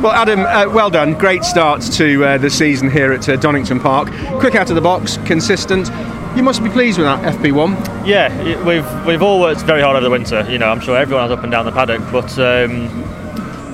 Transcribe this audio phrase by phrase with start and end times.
[0.00, 1.14] Well, Adam, uh, well done.
[1.14, 4.08] Great start to uh, the season here at uh, Donington Park.
[4.38, 5.88] Quick out of the box, consistent.
[6.36, 8.06] You must be pleased with that FP1.
[8.06, 10.48] Yeah, we've we've all worked very hard over the winter.
[10.48, 12.86] You know, I'm sure everyone has up and down the paddock, but um,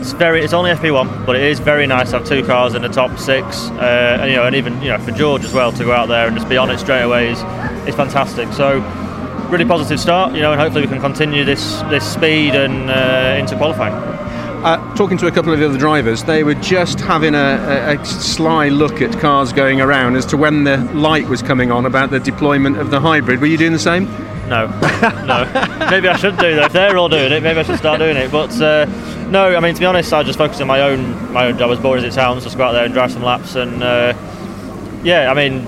[0.00, 2.80] it's very it's only FP1, but it is very nice to have two cars in
[2.80, 5.72] the top six, uh, and you know, and even you know for George as well
[5.72, 7.42] to go out there and just be on it straight away is
[7.86, 8.50] is fantastic.
[8.54, 8.80] So.
[9.50, 13.36] Really positive start, you know, and hopefully we can continue this this speed and uh,
[13.38, 14.13] into qualifying.
[14.64, 18.00] Uh, talking to a couple of the other drivers, they were just having a, a,
[18.00, 21.84] a sly look at cars going around as to when the light was coming on
[21.84, 23.42] about the deployment of the hybrid.
[23.42, 24.06] Were you doing the same?
[24.48, 24.66] No,
[25.26, 25.44] no.
[25.90, 26.68] maybe I should do that.
[26.68, 28.32] If they're all doing it, maybe I should start doing it.
[28.32, 28.86] But uh,
[29.28, 31.70] no, I mean to be honest, I just focus on my own my own job.
[31.70, 33.56] As boring as it sounds, just go out there and drive some laps.
[33.56, 34.14] And uh,
[35.02, 35.66] yeah, I mean,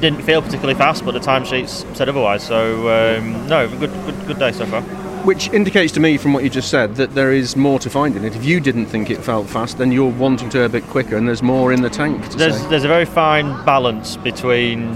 [0.00, 2.46] didn't feel particularly fast, but the timesheets said otherwise.
[2.46, 5.07] So um, no, good, good, good day so far.
[5.28, 8.16] Which indicates to me, from what you just said, that there is more to find
[8.16, 8.34] in it.
[8.34, 11.28] If you didn't think it felt fast, then you're wanting to a bit quicker, and
[11.28, 12.26] there's more in the tank.
[12.30, 12.68] To There's say.
[12.70, 14.94] there's a very fine balance between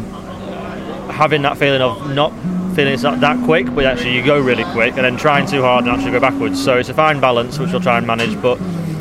[1.11, 2.33] having that feeling of not
[2.75, 5.61] feeling it's not that quick, but actually you go really quick, and then trying too
[5.61, 6.65] hard and actually go backwards.
[6.65, 8.59] So it's a fine balance which we'll try and manage, but.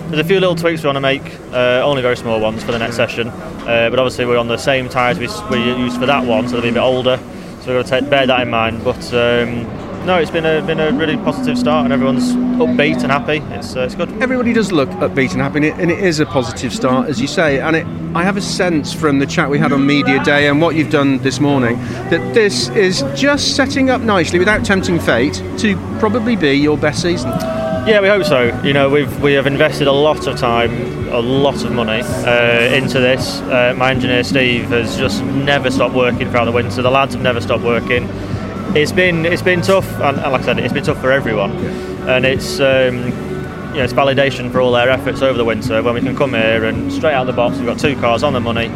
[0.09, 2.73] There's a few little tweaks we want to make, uh, only very small ones for
[2.73, 3.29] the next session.
[3.29, 6.55] Uh, but obviously we're on the same tyres we, we used for that one, so
[6.55, 7.15] they'll be a bit older.
[7.61, 8.83] So we're going to take, bear that in mind.
[8.83, 13.11] But um, no, it's been a been a really positive start, and everyone's upbeat and
[13.11, 13.37] happy.
[13.53, 14.09] It's uh, it's good.
[14.21, 17.21] Everybody does look upbeat and happy, and it, and it is a positive start, as
[17.21, 17.59] you say.
[17.59, 17.85] And it,
[18.15, 20.89] I have a sense from the chat we had on Media Day and what you've
[20.89, 21.77] done this morning
[22.09, 27.01] that this is just setting up nicely, without tempting fate, to probably be your best
[27.01, 27.29] season.
[27.87, 28.59] Yeah, we hope so.
[28.63, 30.71] You know, we've we have invested a lot of time,
[31.09, 33.39] a lot of money uh, into this.
[33.41, 36.81] Uh, my engineer Steve has just never stopped working throughout the winter.
[36.81, 38.09] The lads have never stopped working.
[38.73, 41.51] It's been it's been tough, and, like I said, it's been tough for everyone.
[42.07, 42.95] And it's um,
[43.71, 46.31] you know, it's validation for all their efforts over the winter when we can come
[46.31, 47.57] here and straight out of the box.
[47.57, 48.67] We've got two cars on the money.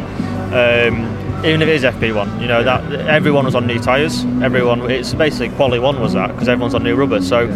[0.52, 4.24] Um, even if it is FP1, you know that everyone was on new tyres.
[4.42, 7.22] Everyone, it's basically quality one was that because everyone's on new rubber.
[7.22, 7.46] So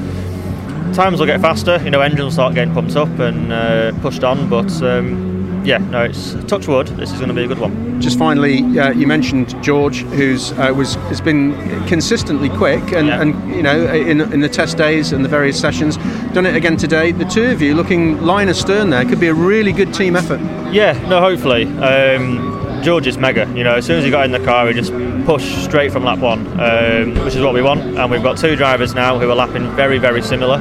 [0.94, 1.78] times will get faster.
[1.84, 4.48] You know, engines will start getting pumped up and uh, pushed on.
[4.48, 5.29] But um,
[5.64, 6.86] yeah, no, it's touch wood.
[6.88, 8.00] This is going to be a good one.
[8.00, 11.54] Just finally, uh, you mentioned George, who's uh, was has been
[11.86, 13.20] consistently quick, and, Yeah.
[13.20, 15.96] and you know in, in the test days and the various sessions,
[16.32, 17.12] done it again today.
[17.12, 20.40] The two of you looking line astern there could be a really good team effort.
[20.72, 21.64] Yeah, no, hopefully.
[21.66, 23.46] Um, George is mega.
[23.54, 24.92] You know, as soon as he got in the car, he just
[25.26, 27.80] pushed straight from lap one, um, which is what we want.
[27.82, 30.56] And we've got two drivers now who are lapping very, very similar.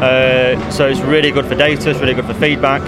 [0.00, 1.90] Uh, so it's really good for data.
[1.90, 2.80] It's really good for feedback.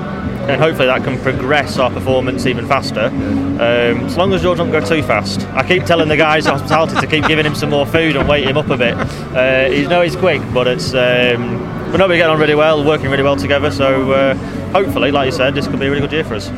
[0.49, 3.07] And hopefully that can progress our performance even faster.
[3.07, 3.61] Um,
[4.07, 5.47] as long as George doesn't go too fast.
[5.49, 8.49] I keep telling the guys hospitality to keep giving him some more food and wait
[8.49, 8.95] him up a bit.
[8.95, 11.61] Uh, he's no, he's quick, but it's um,
[11.93, 13.71] but no, we get on really well, working really well together.
[13.71, 14.35] So uh,
[14.73, 16.51] hopefully, like you said, this could be a really good year for us.